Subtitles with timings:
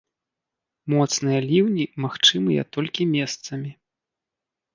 [0.93, 3.71] Моцныя ліўні магчымыя толькі месцамі.